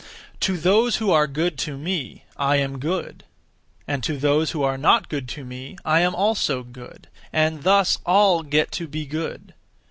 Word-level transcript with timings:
To 0.39 0.57
those 0.57 0.95
who 0.95 1.11
are 1.11 1.27
good 1.27 1.59
(to 1.59 1.77
me), 1.77 2.23
I 2.35 2.55
am 2.55 2.79
good; 2.79 3.23
and 3.87 4.03
to 4.03 4.17
those 4.17 4.49
who 4.49 4.63
are 4.63 4.75
not 4.75 5.09
good 5.09 5.29
(to 5.29 5.45
me), 5.45 5.77
I 5.85 5.99
am 5.99 6.15
also 6.15 6.63
good; 6.63 7.07
and 7.31 7.61
thus 7.61 7.99
(all) 8.03 8.41
get 8.41 8.71
to 8.71 8.87
be 8.87 9.05
good. 9.05 9.53